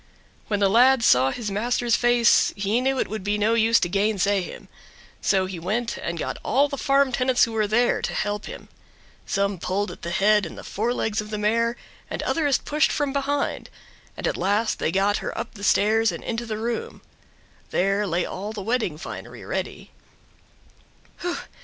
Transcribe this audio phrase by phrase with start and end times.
[0.47, 3.87] When the lad saw his master's face he knew it would be no use to
[3.87, 4.67] gainsay him.
[5.21, 8.67] So he went and got all the farm tenants who were there to help him.
[9.27, 11.77] Some pulled at the head and the forelegs of the mare
[12.09, 13.69] and others pushed from behind,
[14.17, 17.03] and at last they got her up the stairs and into the room.
[17.69, 19.91] There lay all the wedding finery ready.